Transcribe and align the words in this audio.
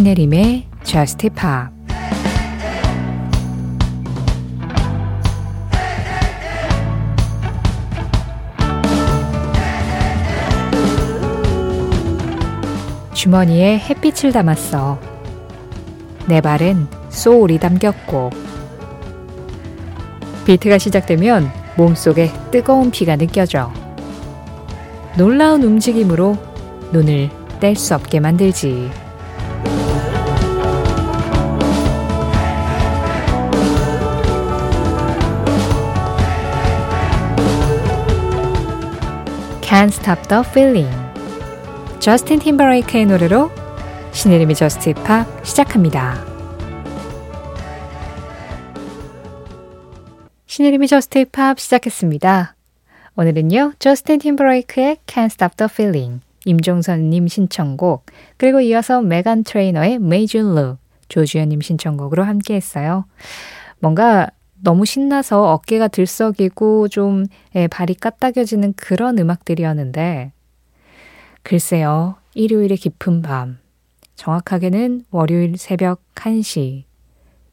신혜림의 0.00 0.66
Just 0.82 1.28
Pop 1.28 1.44
주머니에 13.12 13.78
햇빛을 13.78 14.32
담았어. 14.32 14.98
내 16.26 16.40
발은 16.40 16.86
소울이 17.10 17.58
담겼고 17.58 18.30
비트가 20.46 20.78
시작되면 20.78 21.52
몸속에 21.76 22.30
뜨거운 22.50 22.90
피가 22.90 23.16
느껴져. 23.16 23.70
놀라운 25.18 25.62
움직임으로 25.62 26.38
눈을 26.90 27.28
뗄 27.60 27.76
수 27.76 27.94
없게 27.94 28.18
만들지. 28.18 29.09
Can't 39.70 39.92
Stop 39.92 40.22
the 40.26 40.42
Feeling 40.44 40.90
저스틴 42.00 42.40
팀버레이크의 42.40 43.06
노래로 43.06 43.52
신혜림의 44.10 44.56
저스트 44.56 44.94
팝 44.94 45.24
시작합니다. 45.46 46.26
신혜림의 50.46 50.88
JUST 50.88 51.24
POP 51.26 51.60
시작했습니다. 51.60 52.56
오늘은요, 53.14 53.74
저스틴 53.78 54.18
팀버레이크의 54.18 54.96
Can't 55.06 55.26
Stop 55.26 55.54
the 55.56 55.68
Feeling, 55.72 56.20
임종선님 56.46 57.28
신청곡, 57.28 58.06
그리고 58.38 58.58
이어서 58.58 59.00
메간 59.02 59.44
트레이너의 59.44 60.00
Look, 60.40 60.78
조주현님 61.06 61.60
신청곡으로 61.60 62.24
함께 62.24 62.56
했어요. 62.56 63.04
뭔가 63.78 64.30
너무 64.62 64.84
신나서 64.84 65.52
어깨가 65.52 65.88
들썩이고 65.88 66.88
좀 66.88 67.26
예, 67.54 67.66
발이 67.66 67.94
까딱여지는 67.94 68.74
그런 68.74 69.18
음악들이었는데, 69.18 70.32
글쎄요, 71.42 72.16
일요일의 72.34 72.76
깊은 72.76 73.22
밤, 73.22 73.58
정확하게는 74.16 75.06
월요일 75.10 75.56
새벽 75.56 76.02
1시. 76.14 76.84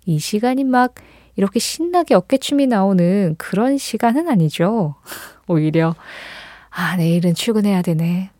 이 0.05 0.19
시간이 0.19 0.63
막 0.63 0.95
이렇게 1.35 1.59
신나게 1.59 2.15
어깨춤이 2.15 2.67
나오는 2.67 3.35
그런 3.37 3.77
시간은 3.77 4.27
아니죠. 4.27 4.95
오히려, 5.47 5.95
아, 6.69 6.97
내일은 6.97 7.33
출근해야 7.33 7.81
되네. 7.81 8.31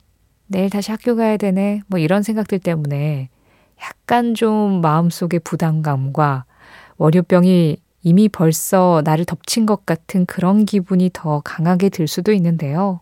내일 0.47 0.69
다시 0.69 0.91
학교 0.91 1.15
가야 1.15 1.37
되네. 1.37 1.81
뭐 1.87 1.99
이런 1.99 2.23
생각들 2.23 2.59
때문에 2.59 3.29
약간 3.81 4.33
좀 4.33 4.81
마음속의 4.81 5.41
부담감과 5.41 6.45
월요병이 6.97 7.77
이미 8.08 8.30
벌써 8.30 9.02
나를 9.03 9.25
덮친 9.25 9.66
것 9.66 9.86
같은 9.86 10.25
그런 10.25 10.63
기분이 10.63 11.09
더 11.11 11.41
강하게 11.44 11.89
들 11.89 12.08
수도 12.08 12.31
있는데요. 12.31 13.02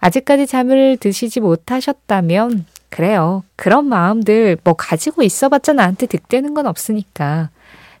아직까지 0.00 0.46
잠을 0.46 0.96
드시지 0.96 1.40
못하셨다면, 1.40 2.64
그래요. 2.88 3.44
그런 3.56 3.84
마음들 3.84 4.56
뭐 4.64 4.72
가지고 4.72 5.22
있어봤자 5.22 5.74
나한테 5.74 6.06
득되는 6.06 6.54
건 6.54 6.66
없으니까 6.66 7.50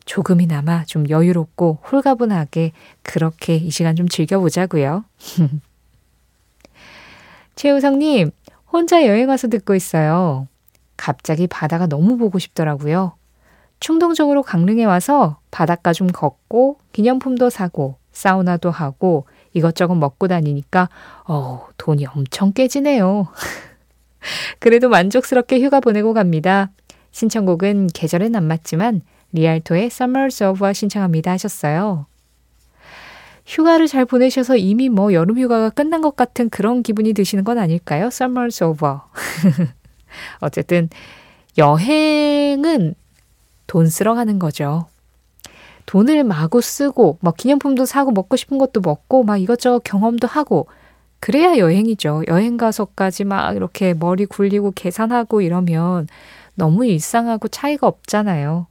조금이나마 0.06 0.84
좀 0.86 1.06
여유롭고 1.06 1.80
홀가분하게 1.92 2.72
그렇게 3.02 3.56
이 3.56 3.70
시간 3.70 3.94
좀 3.94 4.08
즐겨보자고요. 4.08 5.04
최우성님, 7.56 8.30
혼자 8.72 9.06
여행 9.06 9.28
와서 9.28 9.48
듣고 9.48 9.74
있어요. 9.74 10.48
갑자기 10.96 11.46
바다가 11.46 11.86
너무 11.86 12.16
보고 12.16 12.38
싶더라고요. 12.38 13.16
충동적으로 13.84 14.42
강릉에 14.42 14.84
와서 14.84 15.36
바닷가 15.50 15.92
좀 15.92 16.06
걷고 16.06 16.78
기념품도 16.92 17.50
사고 17.50 17.98
사우나도 18.12 18.70
하고 18.70 19.26
이것저것 19.52 19.94
먹고 19.94 20.26
다니니까 20.26 20.88
어, 21.26 21.66
돈이 21.76 22.06
엄청 22.06 22.54
깨지네요. 22.54 23.28
그래도 24.58 24.88
만족스럽게 24.88 25.60
휴가 25.60 25.80
보내고 25.80 26.14
갑니다. 26.14 26.70
신청곡은 27.10 27.88
계절엔 27.88 28.34
안 28.36 28.44
맞지만 28.44 29.02
리알토의 29.32 29.88
Summers 29.88 30.42
Over 30.42 30.72
신청합니다 30.72 31.32
하셨어요. 31.32 32.06
휴가를 33.44 33.86
잘 33.86 34.06
보내셔서 34.06 34.56
이미 34.56 34.88
뭐 34.88 35.12
여름 35.12 35.38
휴가가 35.38 35.68
끝난 35.68 36.00
것 36.00 36.16
같은 36.16 36.48
그런 36.48 36.82
기분이 36.82 37.12
드시는 37.12 37.44
건 37.44 37.58
아닐까요? 37.58 38.06
Summers 38.06 38.64
Over. 38.64 39.00
어쨌든 40.40 40.88
여행은 41.58 42.94
돈 43.74 43.88
쓰러 43.88 44.14
가는 44.14 44.38
거죠. 44.38 44.86
돈을 45.86 46.22
마구 46.22 46.60
쓰고 46.60 47.18
막 47.20 47.36
기념품도 47.36 47.86
사고 47.86 48.12
먹고 48.12 48.36
싶은 48.36 48.56
것도 48.56 48.80
먹고 48.80 49.24
막 49.24 49.36
이것저것 49.36 49.80
경험도 49.80 50.28
하고 50.28 50.68
그래야 51.18 51.58
여행이죠. 51.58 52.22
여행 52.28 52.56
가서까지 52.56 53.24
막 53.24 53.56
이렇게 53.56 53.92
머리 53.92 54.26
굴리고 54.26 54.70
계산하고 54.76 55.40
이러면 55.40 56.06
너무 56.54 56.86
일상하고 56.86 57.48
차이가 57.48 57.88
없잖아요. 57.88 58.68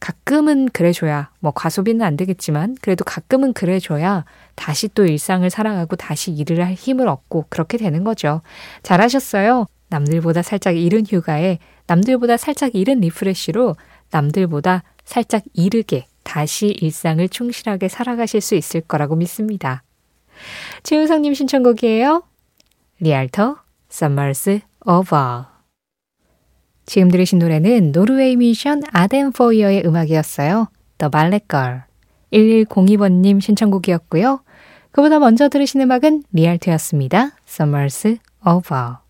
가끔은 0.00 0.68
그래줘야, 0.68 1.30
뭐 1.40 1.50
과소비는 1.52 2.04
안 2.04 2.18
되겠지만, 2.18 2.76
그래도 2.82 3.04
가끔은 3.04 3.54
그래줘야 3.54 4.26
다시 4.54 4.88
또 4.88 5.06
일상을 5.06 5.48
살아가고 5.48 5.96
다시 5.96 6.30
일을 6.30 6.62
할 6.62 6.74
힘을 6.74 7.08
얻고 7.08 7.46
그렇게 7.48 7.78
되는 7.78 8.04
거죠. 8.04 8.42
잘하셨어요. 8.82 9.66
남들보다 9.88 10.42
살짝 10.42 10.76
이른 10.76 11.06
휴가에 11.06 11.58
남들보다 11.86 12.36
살짝 12.36 12.74
이른 12.74 13.00
리프레쉬로 13.00 13.76
남들보다 14.10 14.82
살짝 15.04 15.42
이르게 15.54 16.06
다시 16.22 16.66
일상을 16.68 17.26
충실하게 17.28 17.88
살아가실 17.88 18.40
수 18.40 18.54
있을 18.54 18.80
거라고 18.80 19.16
믿습니다. 19.16 19.82
최우성님 20.82 21.34
신청곡이에요. 21.34 22.22
Rialto, 23.00 23.56
Summer's 23.90 24.60
Over. 24.86 25.44
지금 26.84 27.10
들으신 27.10 27.38
노래는 27.38 27.92
노르웨이 27.92 28.36
뮤지션 28.36 28.82
Aden 28.92 29.32
Foyer의 29.32 29.84
음악이었어요. 29.86 30.68
The 30.98 31.10
Ballet 31.10 31.46
Girl. 31.48 31.82
1102번님 32.32 33.40
신청곡이었고요. 33.40 34.40
그보다 34.90 35.18
먼저 35.18 35.48
들으신 35.48 35.80
음악은 35.80 36.24
Rialto였습니다. 36.32 37.32
Summer's 37.46 38.18
Over. 38.46 39.05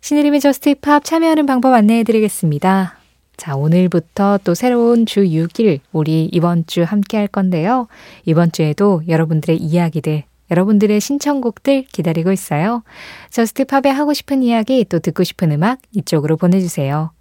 신혜림의 0.00 0.40
JUST 0.40 0.76
POP 0.76 1.04
참여하는 1.04 1.46
방법 1.46 1.74
안내해 1.74 2.04
드리겠습니다. 2.04 2.96
자, 3.36 3.54
오늘부터 3.54 4.38
또 4.44 4.54
새로운 4.54 5.04
주 5.04 5.20
6일 5.20 5.80
우리 5.92 6.28
이번 6.32 6.66
주 6.66 6.82
함께 6.82 7.18
할 7.18 7.26
건데요. 7.26 7.86
이번 8.24 8.50
주에도 8.50 9.02
여러분들의 9.08 9.58
이야기들, 9.58 10.24
여러분들의 10.50 11.00
신청곡들 11.00 11.84
기다리고 11.92 12.32
있어요. 12.32 12.82
JUST 13.28 13.66
POP에 13.66 13.90
하고 13.92 14.14
싶은 14.14 14.42
이야기 14.42 14.84
또 14.84 14.98
듣고 14.98 15.22
싶은 15.22 15.52
음악 15.52 15.78
이쪽으로 15.92 16.36
보내주세요. 16.38 17.12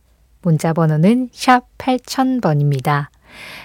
문자 0.41 0.71
번호는 0.71 1.29
샵 1.33 1.65
8000번입니다. 1.77 3.07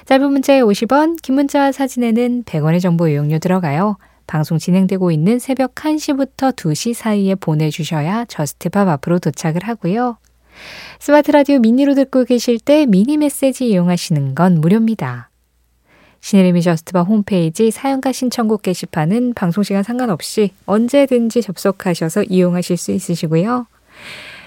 짧은 0.06 0.30
문자에 0.30 0.60
50원, 0.60 1.22
긴 1.22 1.36
문자와 1.36 1.72
사진에는 1.72 2.44
100원의 2.44 2.82
정보 2.82 3.08
이용료 3.08 3.38
들어가요. 3.38 3.96
방송 4.26 4.58
진행되고 4.58 5.10
있는 5.10 5.38
새벽 5.38 5.74
1시부터 5.74 6.54
2시 6.54 6.94
사이에 6.94 7.34
보내주셔야 7.34 8.24
JUST 8.26 8.62
POP 8.62 8.88
앞으로 8.88 9.18
도착을 9.18 9.62
하고요. 9.64 10.18
스마트 11.00 11.30
라디오 11.30 11.58
미니로 11.58 11.94
듣고 11.94 12.24
계실 12.24 12.58
때 12.58 12.86
미니 12.86 13.16
메시지 13.16 13.68
이용하시는 13.68 14.34
건 14.34 14.60
무료입니다. 14.60 15.30
신혜림의 16.20 16.62
JUST 16.62 16.85
POP 16.85 17.02
홈페이지 17.02 17.70
사연과 17.70 18.12
신청곡 18.12 18.62
게시판은 18.62 19.34
방송시간 19.34 19.82
상관없이 19.82 20.52
언제든지 20.64 21.42
접속하셔서 21.42 22.22
이용하실 22.24 22.78
수 22.78 22.92
있으시고요. 22.92 23.66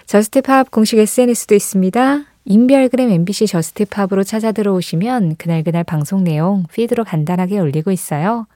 JUST 0.08 0.44
POP 0.44 0.72
공식 0.72 0.98
SNS도 0.98 1.54
있습니다. 1.54 2.24
인별그램 2.46 3.12
MBC 3.12 3.46
JUST 3.46 3.74
POP으로 3.74 4.24
찾아 4.24 4.54
들어오시면 4.54 5.36
그날그날 5.36 5.84
방송 5.84 6.24
내용 6.24 6.64
피드로 6.74 7.04
간단하게 7.04 7.60
올리고 7.60 7.92
있어요. 7.92 8.48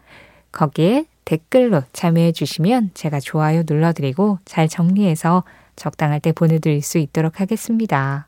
거기에 0.51 1.05
댓글로 1.31 1.83
참여해 1.93 2.33
주시면 2.33 2.91
제가 2.93 3.21
좋아요 3.21 3.63
눌러드리고 3.65 4.39
잘 4.43 4.67
정리해서 4.67 5.45
적당할 5.77 6.19
때 6.19 6.33
보내드릴 6.33 6.81
수 6.81 6.97
있도록 6.97 7.39
하겠습니다. 7.39 8.27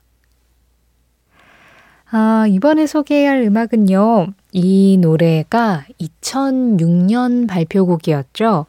아, 2.12 2.46
이번에 2.48 2.88
소개할 2.88 3.42
음악은요. 3.42 4.28
이 4.54 4.98
노래가 5.02 5.84
2006년 6.00 7.50
발표곡이었죠. 7.50 8.68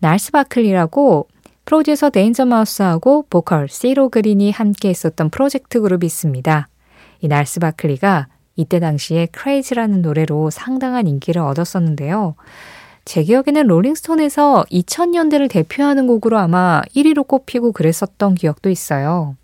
Gnarls 0.00 0.32
Barkley라고 0.32 1.28
프로듀서 1.64 2.10
Danger 2.10 2.44
Mouse하고 2.44 3.24
보컬 3.30 3.68
CeeLo 3.68 4.10
Green이 4.10 4.50
함께 4.50 4.90
했었던 4.90 5.30
프로젝트 5.30 5.80
그룹이 5.80 6.04
있습니다. 6.04 6.68
이 7.20 7.28
Gnarls 7.28 7.60
Barkley가 7.60 8.26
이때 8.56 8.78
당시에 8.78 9.26
Crazy라는 9.26 10.02
노래로 10.02 10.50
상당한 10.50 11.06
인기를 11.06 11.40
얻었었는데요. 11.40 12.34
제 13.04 13.22
기억에는 13.22 13.66
Rolling 13.66 14.09
Stone에서 14.09 14.64
2000년대를 14.70 15.50
대표하는 15.50 16.06
곡으로 16.06 16.38
아마 16.38 16.82
1위로 16.94 17.26
꼽히고 17.26 17.72
그랬었던 17.72 18.34
기억도 18.34 18.70
있어요. 18.70 19.36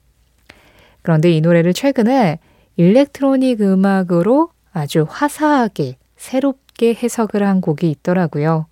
그런데 1.03 1.31
이 1.31 1.41
노래를 1.41 1.73
최근에 1.73 2.39
일렉트로닉 2.77 3.61
음악으로 3.61 4.51
아주 4.73 5.07
화사하게 5.09 5.97
새롭게 6.17 6.95
해석을 6.95 7.47
한 7.47 7.61
곡이 7.61 7.91
있더라고요. 7.91 8.67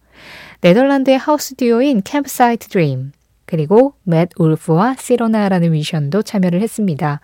네덜란드의 0.60 1.18
하우스 1.18 1.54
듀오인 1.54 2.02
Campsite 2.04 2.68
Dream 2.68 3.12
그리고 3.46 3.94
맷 4.02 4.30
울프와 4.38 4.96
시로나라는 4.98 5.72
뮤지션도 5.72 6.22
참여를 6.22 6.60
했습니다. 6.60 7.20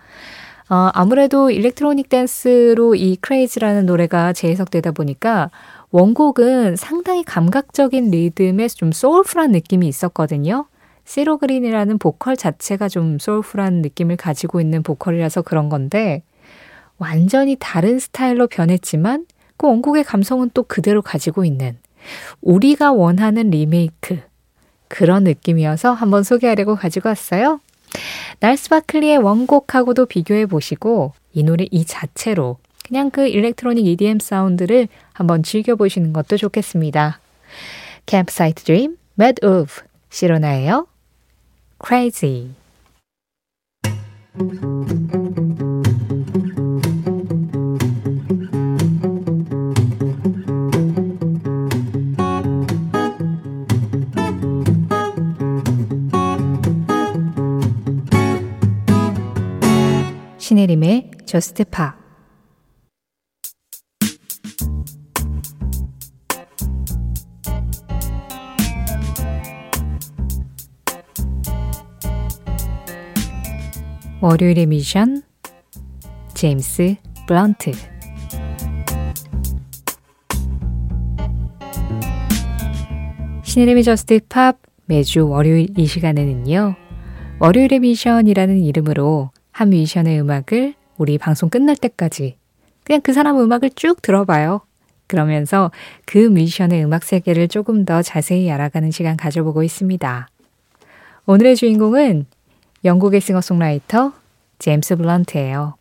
어, 0.68 0.90
아무래도 0.94 1.50
일렉트로닉 1.50 2.08
댄스로 2.08 2.94
이 2.94 3.16
Crazy라는 3.16 3.86
노래가 3.86 4.32
재해석되다 4.32 4.92
보니까 4.92 5.50
원곡은 5.92 6.76
상당히 6.76 7.24
감각적인 7.24 8.10
리듬에 8.10 8.68
좀 8.68 8.92
soulful한 8.92 9.50
느낌이 9.50 9.88
있었거든요. 9.88 10.66
CeeLo 11.04 11.38
Green이라는 11.38 11.98
보컬 11.98 12.36
자체가 12.36 12.88
좀 12.88 13.18
soulful한 13.18 13.82
느낌을 13.82 14.16
가지고 14.16 14.60
있는 14.60 14.84
보컬이라서 14.84 15.42
그런 15.42 15.68
건데 15.68 16.22
완전히 16.98 17.56
다른 17.58 17.98
스타일로 17.98 18.46
변했지만 18.46 19.26
그 19.56 19.66
원곡의 19.66 20.04
감성은 20.04 20.50
또 20.54 20.62
그대로 20.62 21.02
가지고 21.02 21.44
있는 21.44 21.76
우리가 22.40 22.92
원하는 22.92 23.50
리메이크 23.50 24.20
그런 24.86 25.24
느낌이어서 25.24 25.92
한번 25.92 26.22
소개하려고 26.22 26.76
가지고 26.76 27.08
왔어요. 27.08 27.60
Gnarls 28.38 28.68
Barkley의 28.68 29.18
원곡하고도 29.18 30.06
비교해 30.06 30.46
보시고 30.46 31.14
이 31.32 31.42
노래 31.42 31.66
이 31.70 31.84
자체로 31.84 32.58
그냥 32.86 33.10
그 33.10 33.26
일렉트로닉 33.26 33.86
EDM 33.86 34.18
사운드를 34.20 34.88
한번 35.20 35.42
즐겨보시는 35.42 36.14
것도 36.14 36.38
좋겠습니다. 36.38 37.20
Campsite 38.06 38.64
Dream, 38.64 38.96
Mad 39.18 39.46
of 39.46 39.82
시로나예요. 40.08 40.86
Crazy 41.84 42.54
신혜림의 60.38 61.10
저스트 61.26 61.64
파 61.64 62.00
월요일의 74.22 74.66
뮤지션 74.66 75.22
제임스 76.34 76.96
블런트 77.26 77.72
신혜림의 83.42 83.82
JUST 83.82 84.20
POP 84.28 84.58
매주 84.84 85.26
월요일 85.26 85.68
이 85.74 85.86
시간에는요. 85.86 86.74
월요일의 87.38 87.80
뮤지션이라는 87.80 88.58
이름으로 88.58 89.30
한 89.52 89.70
뮤지션의 89.70 90.20
음악을 90.20 90.74
우리 90.98 91.16
방송 91.16 91.48
끝날 91.48 91.74
때까지 91.74 92.36
그냥 92.84 93.00
그 93.00 93.14
사람 93.14 93.40
음악을 93.40 93.70
쭉 93.74 94.02
들어봐요. 94.02 94.60
그러면서 95.06 95.70
그 96.04 96.18
뮤지션의 96.18 96.84
음악 96.84 97.04
세계를 97.04 97.48
조금 97.48 97.86
더 97.86 98.02
자세히 98.02 98.50
알아가는 98.50 98.90
시간 98.90 99.16
가져보고 99.16 99.62
있습니다. 99.62 100.28
오늘의 101.24 101.56
주인공은 101.56 102.26
영국의 102.84 103.20
싱어송라이터 103.20 104.12
제임스 104.58 104.96
블런트예요. 104.96 105.74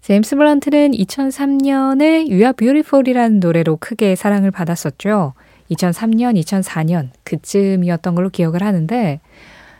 제임스 0.00 0.36
블런트는 0.36 0.92
2003년에 0.92 2.28
You 2.28 2.38
Are 2.38 2.52
Beautiful이라는 2.52 3.40
노래로 3.40 3.76
크게 3.76 4.16
사랑을 4.16 4.50
받았었죠. 4.50 5.34
2003년, 5.70 6.40
2004년 6.42 7.10
그쯤이었던 7.24 8.14
걸로 8.14 8.30
기억을 8.30 8.62
하는데 8.62 9.20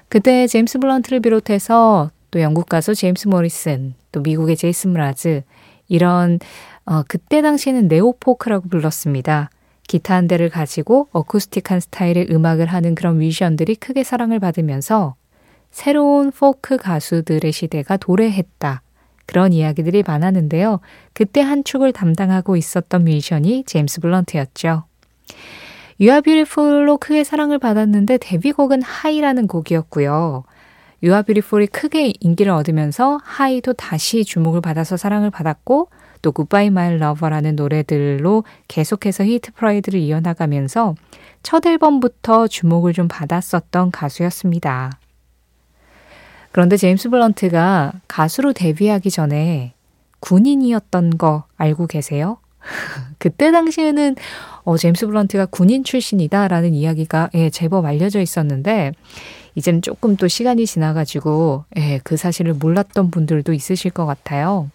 그때 0.09 0.47
제임스 0.47 0.79
블런트를 0.79 1.21
비롯해서 1.21 2.11
또 2.31 2.41
영국 2.41 2.69
가수 2.69 2.95
제임스 2.95 3.29
모리슨, 3.29 3.95
또 4.13 4.21
미국의 4.21 4.57
제이슨 4.57 4.93
므라즈 4.93 5.43
이런 5.89 6.39
어, 6.85 7.03
그때 7.09 7.43
당시에는 7.43 7.89
neo 7.89 8.10
folk라고 8.10 8.69
불렀습니다. 8.69 9.51
기타 9.87 10.15
한 10.15 10.29
대를 10.29 10.51
가지고 10.51 11.09
어쿠스틱한 11.13 11.81
스타일의 11.81 12.29
음악을 12.31 12.67
하는 12.67 12.95
그런 12.95 13.19
뮤지션들이 13.19 13.75
크게 13.75 14.05
사랑을 14.05 14.39
받으면서 14.39 15.15
새로운 15.71 16.31
포크 16.31 16.77
가수들의 16.77 17.53
시대가 17.53 17.97
도래했다. 17.97 18.83
그런 19.27 19.53
이야기들이 19.53 20.05
많았는데요. 20.07 20.81
그때 21.13 21.41
한 21.41 21.63
축을 21.63 21.93
담당하고 21.93 22.57
있었던 22.57 23.05
뮤지션이 23.05 23.65
제임스 23.65 24.01
블런트였죠. 24.01 24.85
You 26.01 26.11
Are 26.11 26.23
Beautiful로 26.23 26.97
크게 26.97 27.25
사랑을 27.25 27.59
받았는데 27.59 28.19
데뷔곡은 28.19 28.83
High라는 28.83 29.47
곡이었고요. 29.47 30.45
You 31.03 31.23
Are 31.23 31.33
Beautiful이 31.33 31.69
크게 31.69 32.13
인기를 32.21 32.53
얻으면서 32.53 33.19
High도 33.23 33.75
다시 33.75 34.25
주목을 34.25 34.61
받아서 34.61 34.97
사랑을 34.97 35.31
받았고 35.31 35.91
또 36.23 36.33
Goodbye 36.33 36.71
My 36.71 36.97
Lover라는 36.97 37.55
노래들로 37.55 38.45
계속해서 38.67 39.25
히트 39.25 39.53
퍼레이드를 39.53 40.01
이어나가면서 40.01 40.95
첫 41.43 41.65
앨범부터 41.65 42.49
주목을 42.49 42.93
좀 42.93 43.07
받았었던 43.07 43.93
가수였습니다. 43.93 44.91
그런데 46.53 46.77
제임스 46.77 47.11
블런트가 47.11 47.93
가수로 48.09 48.53
데뷔하기 48.53 49.11
전에 49.11 49.75
군인이었던 50.21 51.19
거 51.19 51.45
알고 51.57 51.87
계세요? 51.87 52.39
그때 53.19 53.51
당시에는 53.51 54.17
어, 54.65 54.77
제임스 54.77 55.07
블런트가 55.07 55.47
군인 55.47 55.85
출신이다라는 55.85 56.75
이야기가 56.75 57.31
예, 57.35 57.51
제법 57.51 57.85
알려져 57.85 58.21
있었는데 58.21 58.93
이제는 59.55 59.83
조금 59.83 60.17
또 60.17 60.29
시간이 60.29 60.67
지나가지고 60.67 61.65
예, 61.77 62.01
그 62.05 62.17
사실을 62.17 62.55
몰랐던 62.55 63.11
분들도 63.11 63.53
있으실 63.53 63.91
것 63.91 64.07
같아요. 64.07 64.71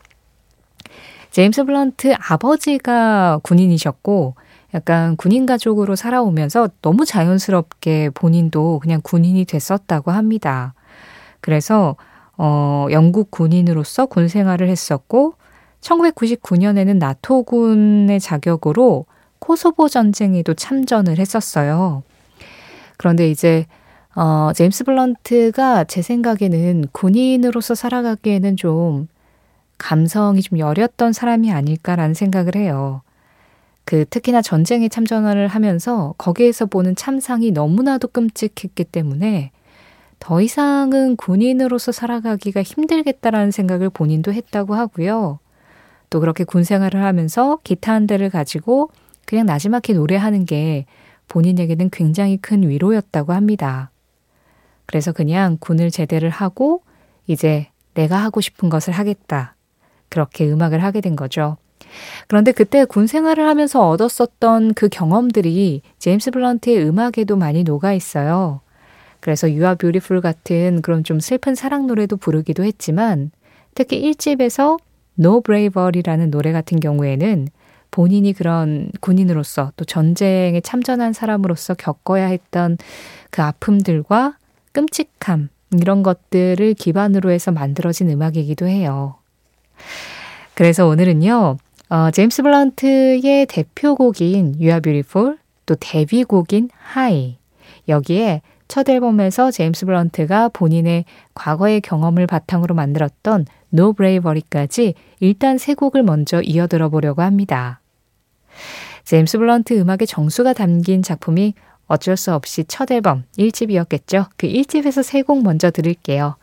제임스 1.32 1.66
블런트 1.66 2.14
아버지가 2.30 3.40
군인이셨고 3.44 4.36
약간 4.74 5.16
군인 5.16 5.46
가족으로 5.46 5.96
살아오면서 5.96 6.70
너무 6.82 7.06
자연스럽게 7.06 8.10
본인도 8.12 8.80
그냥 8.80 9.02
군인이 9.04 9.46
됐었다고 9.46 10.12
합니다. 10.12 10.74
그래서 11.44 11.98
어, 12.38 12.88
영국 12.92 13.30
군인으로서 13.30 14.06
군 14.06 14.30
생활을 14.30 14.70
했었고 14.70 15.34
1999년에는 15.82 16.98
나토군의 16.98 18.22
자격으로 18.22 19.06
코소보 19.40 19.90
전쟁에도 19.90 20.54
참전을 20.54 21.20
했었어요. 21.20 22.04
그런데 22.96 23.30
이제 23.30 23.66
어, 24.16 24.52
제임스 24.56 24.86
블런트가 24.86 25.84
제 25.84 26.02
생각에는 26.02 26.86
군인으로서 26.94 27.76
살아가기에는 27.76 28.56
좀 28.56 29.10
감성이 29.78 30.42
좀 30.42 30.60
여렸던 30.60 31.12
사람이 31.12 31.52
아닐까라는 31.52 32.14
생각을 32.14 32.56
해요. 32.56 33.02
그 33.84 34.06
특히나 34.10 34.42
전쟁에 34.42 34.88
참전을 34.88 35.48
하면서 35.50 36.14
거기에서 36.18 36.68
보는 36.68 36.96
참상이 36.96 37.52
너무나도 37.52 38.08
끔찍했기 38.08 38.86
때문에 38.86 39.52
더 40.24 40.40
이상은 40.40 41.18
군인으로서 41.18 41.92
살아가기가 41.92 42.64
힘들겠다라는 42.64 43.52
생각을 43.52 43.90
본인도 43.90 44.32
했다고 44.32 44.74
하고요. 44.74 45.40
또 46.10 46.22
그렇게 46.22 46.46
군 46.46 46.64
생활을 46.64 47.04
하면서 47.04 47.60
기타 47.66 47.92
한 47.92 48.08
대를 48.08 48.30
가지고 48.30 48.90
그냥 49.26 49.46
나지막히 49.46 49.94
노래하는 49.94 50.46
게 50.46 50.86
본인에게는 51.28 51.90
굉장히 51.90 52.38
큰 52.38 52.64
위로였다고 52.64 53.34
합니다. 53.34 53.92
그래서 54.86 55.12
그냥 55.12 55.58
군을 55.60 55.92
제대를 55.92 56.30
하고 56.30 56.84
이제 57.28 57.68
내가 57.94 58.16
하고 58.16 58.40
싶은 58.40 58.70
것을 58.70 58.94
하겠다. 58.94 59.58
그렇게 60.08 60.50
음악을 60.50 60.82
하게 60.82 61.02
된 61.02 61.18
거죠. 61.18 61.58
그런데 62.30 62.54
그때 62.54 62.86
군 62.86 63.08
생활을 63.08 63.46
하면서 63.46 63.90
얻었었던 63.90 64.74
그 64.74 64.88
경험들이 64.88 65.82
제임스 66.00 66.32
블런트의 66.32 66.88
음악에도 66.88 67.36
많이 67.36 67.66
녹아 67.66 67.92
있어요. 67.92 68.63
그래서 69.24 69.50
You're 69.50 69.76
Beautiful 69.76 70.20
같은 70.20 70.82
그런 70.82 71.06
좀 71.06 71.22
슬픈 71.22 71.56
사랑 71.56 71.88
노래도 71.88 72.18
부르기도 72.18 72.66
했지만 72.66 73.32
특히 73.74 74.02
1집에서 74.02 74.78
No 75.18 75.40
Bravery라는 75.40 76.30
노래 76.30 76.52
같은 76.52 76.82
경우에는 76.82 77.48
본인이 77.90 78.34
그런 78.34 78.92
군인으로서 79.00 79.72
또 79.78 79.86
전쟁에 79.86 80.60
참전한 80.60 81.14
사람으로서 81.14 81.74
겪어야 81.76 82.26
했던 82.26 82.78
그 83.30 83.42
아픔들과 83.42 84.36
끔찍함, 84.74 85.48
이런 85.80 86.04
것들을 86.04 86.74
기반으로 86.74 87.32
해서 87.32 87.54
만들어진 87.54 88.10
음악이기도 88.10 88.68
해요. 88.68 89.16
그래서 90.54 90.86
오늘은요, 90.86 91.56
어, 91.88 92.12
제임스 92.12 92.44
블런트의 92.44 93.46
대표곡인 93.46 94.56
You 94.56 94.66
Are 94.66 94.82
Beautiful, 94.82 95.38
또 95.66 95.76
데뷔곡인 95.80 96.72
High, 96.98 97.38
여기에 97.88 98.42
첫 98.74 98.90
앨범에서 98.90 99.52
제임스 99.52 99.86
블런트가 99.86 100.50
본인의 100.50 101.06
과거의 101.36 101.80
경험을 101.80 102.26
바탕으로 102.26 102.74
만들었던 102.74 103.46
No 103.72 103.94
Bravery까지 103.94 104.96
일단 105.20 105.60
세 105.60 105.76
곡을 105.76 106.02
먼저 106.02 106.42
이어 106.42 106.66
들어 106.66 106.90
보려고 106.90 107.22
합니다. 107.22 107.82
제임스 109.04 109.38
블런트 109.38 109.80
음악의 109.80 110.08
정수가 110.08 110.54
담긴 110.54 111.04
작품이 111.04 111.54
어쩔 111.86 112.18
수 112.18 112.34
없이 112.34 112.64
첫 112.68 112.90
앨범 112.90 113.26
1집이었겠죠. 113.38 114.30
그 114.38 114.48
1집에서 114.48 115.04
세 115.04 115.22
곡 115.22 115.44
먼저 115.44 115.70
들을게요. 115.70 116.38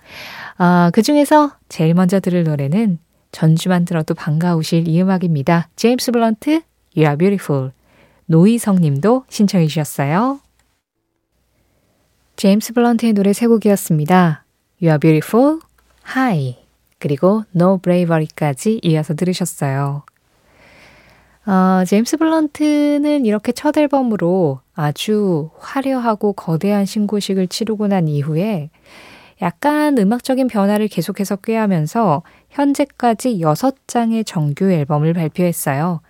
아, 0.56 0.92
그 0.94 1.02
중에서 1.02 1.50
제일 1.68 1.94
먼저 1.94 2.20
들을 2.20 2.44
노래는 2.44 3.00
전주만 3.32 3.84
들어도 3.84 4.14
반가우실 4.14 4.86
이 4.86 5.02
음악입니다. 5.02 5.68
제임스 5.74 6.12
블런트, 6.12 6.62
You 6.96 7.08
are 7.08 7.16
beautiful. 7.16 7.72
노희성 8.26 8.76
님도 8.76 9.24
신청해 9.28 9.66
주셨어요. 9.66 10.38
제임스 12.40 12.72
블런트의 12.72 13.12
노래 13.12 13.34
세 13.34 13.46
곡이었습니다. 13.46 14.46
You 14.80 14.92
are 14.92 14.98
beautiful, 14.98 15.58
High, 16.16 16.56
그리고 16.98 17.44
No 17.54 17.76
Bravery까지 17.76 18.80
이어서 18.82 19.12
들으셨어요. 19.12 20.04
어, 21.44 21.84
제임스 21.86 22.16
블런트는 22.16 23.26
이렇게 23.26 23.52
첫 23.52 23.76
앨범으로 23.76 24.60
아주 24.74 25.50
화려하고 25.58 26.32
거대한 26.32 26.86
신고식을 26.86 27.46
치르고 27.48 27.88
난 27.88 28.08
이후에 28.08 28.70
약간 29.42 29.98
음악적인 29.98 30.48
변화를 30.48 30.88
계속해서 30.88 31.36
꾀하면서 31.36 32.22
현재까지 32.48 33.36
6장의 33.36 34.24
정규 34.24 34.72
앨범을 34.72 35.12
발표했어요. 35.12 36.00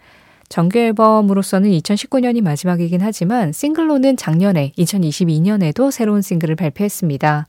정규 0.50 0.80
앨범으로서는 0.80 1.70
2019년이 1.70 2.42
마지막이긴 2.42 3.00
하지만 3.02 3.52
싱글로는 3.52 4.16
작년에 4.16 4.72
2022년에도 4.76 5.92
새로운 5.92 6.22
싱글을 6.22 6.56
발표했습니다. 6.56 7.46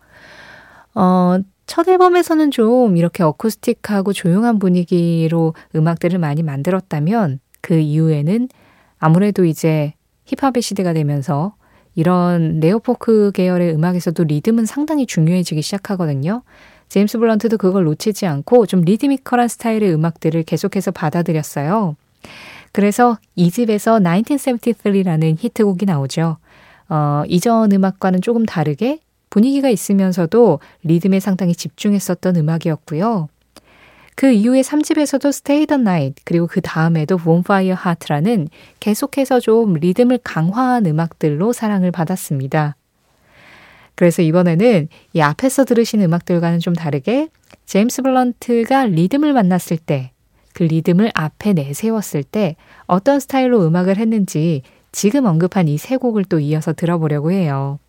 어, 0.93 1.39
첫 1.65 1.87
앨범에서는 1.89 2.51
좀 2.51 2.97
이렇게 2.97 3.23
어쿠스틱하고 3.23 4.13
조용한 4.13 4.59
분위기로 4.59 5.55
음악들을 5.75 6.19
많이 6.19 6.43
만들었다면 6.43 7.39
그 7.61 7.73
이후에는 7.73 8.49
아무래도 8.99 9.45
이제 9.45 9.93
힙합의 10.25 10.61
시대가 10.61 10.93
되면서 10.93 11.55
이런 11.95 12.59
네오포크 12.59 13.31
계열의 13.33 13.73
음악에서도 13.73 14.23
리듬은 14.23 14.67
상당히 14.67 15.07
중요해지기 15.07 15.63
시작하거든요. 15.63 16.43
제임스 16.89 17.17
블런트도 17.17 17.57
그걸 17.57 17.85
놓치지 17.85 18.27
않고 18.27 18.67
좀 18.67 18.81
리드미컬한 18.81 19.47
스타일의 19.47 19.91
음악들을 19.91 20.43
계속해서 20.43 20.91
받아들였어요. 20.91 21.95
그래서 22.71 23.17
2집에서 23.35 23.99
1973라는 23.99 25.35
히트곡이 25.37 25.85
나오죠. 25.85 26.37
어, 26.89 27.23
이전 27.27 27.71
음악과는 27.71 28.21
조금 28.21 28.45
다르게 28.45 28.99
분위기가 29.29 29.69
있으면서도 29.69 30.59
리듬에 30.83 31.19
상당히 31.19 31.53
집중했었던 31.53 32.35
음악이었고요. 32.35 33.29
그 34.15 34.31
이후에 34.31 34.61
3집에서도 34.61 35.29
Stay 35.29 35.65
the 35.65 35.79
Night 35.79 36.21
그리고 36.25 36.47
그 36.47 36.61
다음에도 36.61 37.17
Bonfire 37.17 37.75
Heart라는 37.83 38.49
계속해서 38.79 39.39
좀 39.39 39.73
리듬을 39.75 40.19
강화한 40.23 40.85
음악들로 40.85 41.53
사랑을 41.53 41.91
받았습니다. 41.91 42.75
그래서 43.95 44.21
이번에는 44.21 44.89
이 45.13 45.21
앞에서 45.21 45.63
들으신 45.63 46.01
음악들과는 46.01 46.59
좀 46.59 46.73
다르게 46.73 47.29
제임스 47.65 48.01
블런트가 48.01 48.85
리듬을 48.85 49.31
만났을 49.33 49.77
때, 49.77 50.10
그 50.53 50.63
리듬을 50.63 51.11
앞에 51.13 51.53
내세웠을 51.53 52.23
때 52.23 52.55
어떤 52.85 53.19
스타일로 53.19 53.65
음악을 53.65 53.97
했는지 53.97 54.61
지금 54.91 55.25
언급한 55.25 55.67
이 55.67 55.77
세 55.77 55.97
곡을 55.97 56.25
또 56.25 56.39
이어서 56.39 56.73
들어보려고 56.73 57.31
해요. 57.31 57.79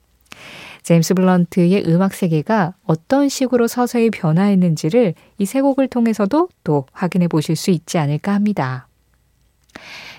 제임스 0.83 1.14
블런트의 1.14 1.85
음악 1.87 2.14
세계가 2.14 2.75
어떤 2.85 3.28
식으로 3.28 3.69
서서히 3.69 4.11
변화했는지를 4.11 5.14
이 5.38 5.45
세 5.45 5.61
곡을 5.61 5.88
통해서도 5.88 6.49
또 6.64 6.87
확인해 6.92 7.28
보실 7.28 7.57
수 7.57 7.71
있지 7.71 7.99
않을까 7.99 8.33
합니다. 8.35 8.88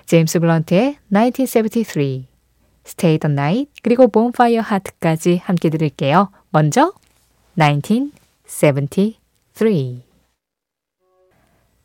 제임스 0.06 0.40
블런트의 0.40 0.98
1973, 1.12 2.26
Stay 2.86 3.18
the 3.18 3.32
Night, 3.32 3.72
그리고 3.82 4.08
Bonfire 4.08 4.64
Heart까지 4.66 5.42
함께 5.44 5.70
들을게요. 5.70 6.30
먼저 6.52 6.94
1973 7.58 10.04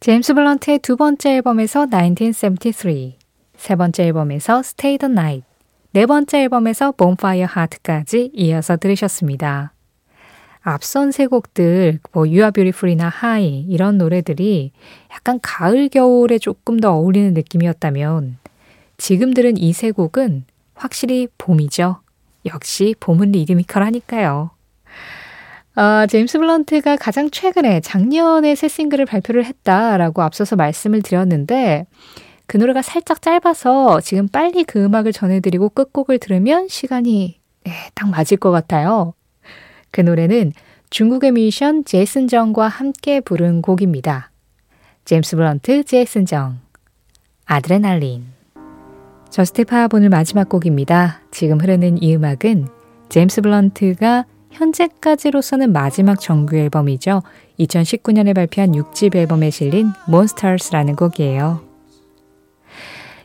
제임스 0.00 0.35
블런트의 0.35 0.78
두 0.78 0.97
번째 0.97 1.37
앨범에서 1.37 1.87
1973, 1.87 3.14
세 3.57 3.75
번째 3.76 4.05
앨범에서 4.05 4.61
Stay 4.61 4.97
the 4.99 5.11
Night, 5.11 5.45
네 5.93 6.07
번째 6.07 6.43
앨범에서 6.43 6.93
Bonfire 6.93 7.49
Heart까지 7.57 8.31
이어서 8.33 8.76
들으셨습니다. 8.76 9.73
앞선 10.61 11.11
세 11.11 11.26
곡들, 11.26 11.99
뭐 12.12 12.23
You 12.25 12.38
Are 12.38 12.52
Beautiful이나 12.52 13.11
High 13.23 13.67
이런 13.69 13.99
노래들이 13.99 14.71
약간 15.12 15.40
가을 15.43 15.88
겨울에 15.88 16.38
조금 16.38 16.78
더 16.78 16.93
어울리는 16.93 17.35
느낌이었다면 17.35 18.38
지금 18.99 19.35
들은 19.35 19.57
이 19.57 19.73
세 19.73 19.90
곡은 19.90 20.45
확실히 20.75 21.26
봄이죠. 21.38 22.00
역시 22.47 22.95
봄은 23.00 23.33
리드미컬하니까요. 23.33 24.50
아, 25.80 26.08
제임스 26.08 26.40
블런트가 26.40 26.97
가장 26.97 27.30
최근에 27.30 27.78
작년에 27.78 28.56
새 28.56 28.66
싱글을 28.66 29.06
발표를 29.06 29.44
했다라고 29.44 30.23
앞서서 30.23 30.56
말씀을 30.56 31.02
드렸는데 31.02 31.87
그 32.49 32.56
노래가 32.56 32.82
살짝 32.82 33.23
짧아서 33.23 34.00
지금 34.00 34.26
빨리 34.26 34.64
그 34.64 34.82
음악을 34.82 35.12
전해드리고 35.12 35.68
끝곡을 35.68 36.18
들으면 36.18 36.66
시간이 36.66 37.38
네, 37.62 37.73
딱 37.94 38.11
맞을 38.11 38.38
것 38.38 38.50
같아요. 38.50 39.14
그 39.92 40.00
노래는 40.00 40.52
중국의 40.90 41.30
뮤지션 41.30 41.85
제이슨 41.85 42.26
장과 42.26 42.66
함께 42.66 43.20
부른 43.20 43.62
곡입니다. 43.62 44.32
제임스 45.04 45.37
블런트, 45.37 45.85
제이슨 45.85 46.26
장, 46.26 46.58
아드레날린. 47.47 48.25
Just 49.30 49.67
Pop 49.67 49.94
오늘 49.94 50.08
마지막 50.08 50.49
곡입니다. 50.49 51.20
지금 51.30 51.61
흐르는 51.61 52.02
이 52.02 52.16
음악은 52.16 52.66
제임스 53.11 53.42
블런트가 53.42 54.25
현재까지로서는 54.58 55.72
마지막 55.72 56.20
정규 56.20 56.56
앨범이죠. 56.56 57.22
2019년에 57.60 58.34
발표한 58.34 58.72
6집 58.72 59.14
앨범에 59.14 59.50
실린 59.50 59.90
Monsters라는 60.08 60.97
곡이에요. 60.96 61.60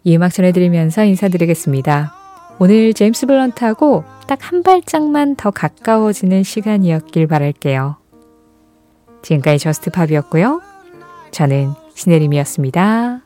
이 0.04 0.16
음악 0.16 0.34
전해드리면서 0.34 1.04
인사드리겠습니다. 1.06 2.14
오늘 2.60 2.94
제임스 2.94 3.26
블런트하고 3.26 4.04
딱 4.28 4.44
한 4.44 4.62
발짝만 4.62 5.36
더 5.36 5.52
가까워지는 5.52 6.44
시간이었길 6.44 7.28
바랄게요. 7.28 7.98
지금까지 9.24 9.60
저스트팝이었고요. 9.60 10.62
저는 11.32 11.74
신혜림이었습니다. 11.96 13.23